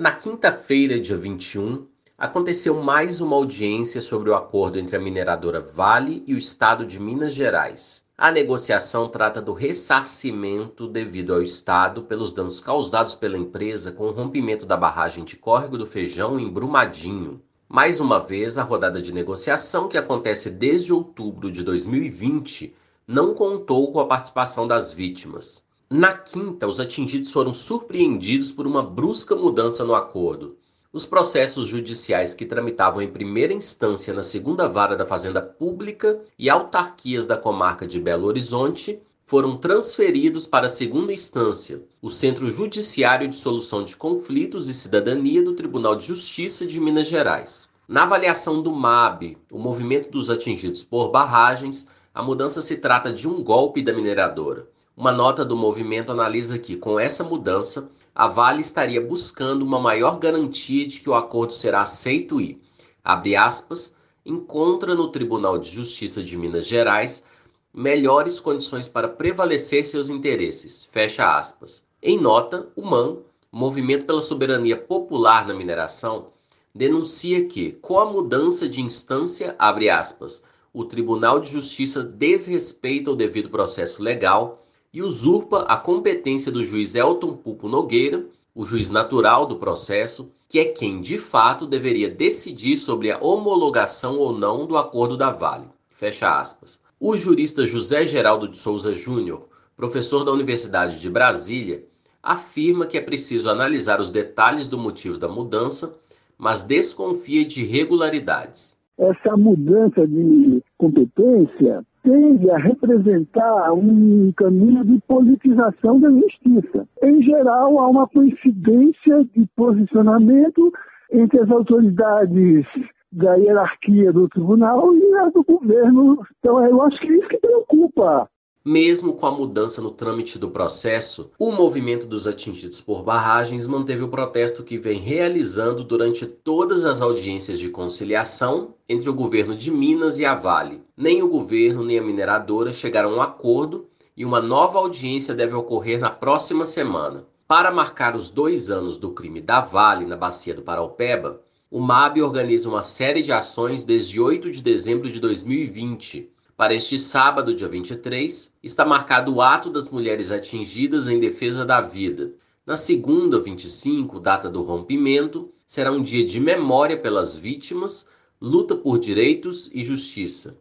[0.00, 6.24] Na quinta-feira, dia 21, aconteceu mais uma audiência sobre o acordo entre a mineradora Vale
[6.26, 8.02] e o Estado de Minas Gerais.
[8.16, 14.10] A negociação trata do ressarcimento devido ao Estado pelos danos causados pela empresa com o
[14.10, 17.42] rompimento da barragem de Córrego do Feijão em Brumadinho.
[17.68, 22.74] Mais uma vez, a rodada de negociação, que acontece desde outubro de 2020,
[23.06, 25.68] não contou com a participação das vítimas.
[25.92, 30.56] Na quinta, os atingidos foram surpreendidos por uma brusca mudança no acordo.
[30.92, 36.48] Os processos judiciais que tramitavam em primeira instância na segunda vara da Fazenda Pública e
[36.48, 43.26] autarquias da comarca de Belo Horizonte foram transferidos para a segunda instância, o Centro Judiciário
[43.26, 47.68] de Solução de Conflitos e Cidadania do Tribunal de Justiça de Minas Gerais.
[47.88, 53.26] Na avaliação do MAB, o movimento dos atingidos por barragens, a mudança se trata de
[53.26, 54.68] um golpe da mineradora
[55.00, 60.18] uma nota do movimento analisa que, com essa mudança, a Vale estaria buscando uma maior
[60.18, 62.60] garantia de que o acordo será aceito e,
[63.02, 63.96] abre aspas,
[64.26, 67.24] encontra no Tribunal de Justiça de Minas Gerais
[67.72, 71.82] melhores condições para prevalecer seus interesses, fecha aspas.
[72.02, 73.20] Em nota, o MAN,
[73.50, 76.26] Movimento pela Soberania Popular na Mineração,
[76.74, 80.42] denuncia que, com a mudança de instância, abre aspas,
[80.74, 84.60] o Tribunal de Justiça desrespeita o devido processo legal
[84.92, 88.24] e usurpa a competência do juiz Elton Pupo Nogueira,
[88.54, 94.18] o juiz natural do processo, que é quem de fato deveria decidir sobre a homologação
[94.18, 95.68] ou não do acordo da Vale.
[95.90, 96.80] Fecha aspas.
[96.98, 101.84] O jurista José Geraldo de Souza Júnior, professor da Universidade de Brasília,
[102.22, 105.96] afirma que é preciso analisar os detalhes do motivo da mudança,
[106.36, 108.78] mas desconfia de irregularidades.
[108.98, 116.86] Essa mudança de competência tende a representar um caminho de politização da justiça.
[117.02, 120.72] Em geral, há uma coincidência de posicionamento
[121.12, 122.66] entre as autoridades
[123.12, 126.18] da hierarquia do tribunal e a do governo.
[126.38, 128.28] Então, eu acho que é isso que preocupa
[128.64, 134.02] mesmo com a mudança no trâmite do processo, o movimento dos atingidos por barragens manteve
[134.02, 139.70] o protesto que vem realizando durante todas as audiências de conciliação entre o governo de
[139.70, 140.82] Minas e a Vale.
[140.94, 145.54] Nem o governo nem a mineradora chegaram a um acordo e uma nova audiência deve
[145.54, 147.24] ocorrer na próxima semana.
[147.48, 151.40] Para marcar os dois anos do crime da Vale na bacia do Paraupeba,
[151.70, 156.98] o MAB organiza uma série de ações desde 8 de dezembro de 2020 para este
[156.98, 162.34] sábado, dia 23, está marcado o ato das mulheres atingidas em defesa da vida.
[162.66, 168.98] Na segunda, 25, data do rompimento, será um dia de memória pelas vítimas, luta por
[168.98, 170.58] direitos e justiça.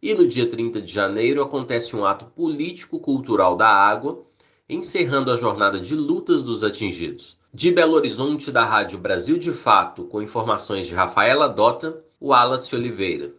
[0.00, 4.24] E no dia 30 de janeiro acontece um ato político-cultural da água,
[4.66, 7.36] encerrando a jornada de lutas dos atingidos.
[7.52, 13.34] De Belo Horizonte, da Rádio Brasil de Fato, com informações de Rafaela Dota, Wallace Oliveira.